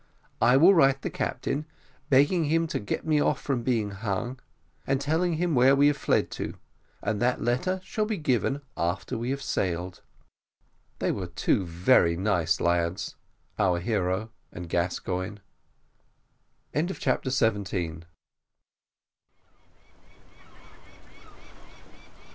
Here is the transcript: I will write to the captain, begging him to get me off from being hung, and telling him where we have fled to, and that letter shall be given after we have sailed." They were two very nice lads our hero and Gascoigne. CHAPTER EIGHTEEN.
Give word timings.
I 0.41 0.57
will 0.57 0.73
write 0.73 0.95
to 0.95 1.01
the 1.03 1.09
captain, 1.11 1.67
begging 2.09 2.45
him 2.45 2.65
to 2.69 2.79
get 2.79 3.05
me 3.05 3.21
off 3.21 3.39
from 3.39 3.61
being 3.61 3.91
hung, 3.91 4.39
and 4.87 4.99
telling 4.99 5.33
him 5.33 5.53
where 5.53 5.75
we 5.75 5.85
have 5.89 5.97
fled 5.97 6.31
to, 6.31 6.55
and 7.03 7.21
that 7.21 7.39
letter 7.43 7.79
shall 7.83 8.05
be 8.05 8.17
given 8.17 8.63
after 8.75 9.15
we 9.15 9.29
have 9.29 9.43
sailed." 9.43 10.01
They 10.97 11.11
were 11.11 11.27
two 11.27 11.67
very 11.67 12.17
nice 12.17 12.59
lads 12.59 13.15
our 13.59 13.79
hero 13.79 14.31
and 14.51 14.67
Gascoigne. 14.69 15.37
CHAPTER 16.73 17.29
EIGHTEEN. 17.29 18.05